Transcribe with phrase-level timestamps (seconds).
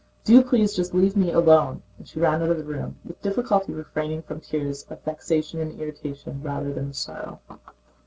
[0.23, 3.71] "Do please just leave me alone!" And she ran out of the room, with difficulty
[3.71, 7.39] refraining from tears of vexation and irritation rather than of sorrow.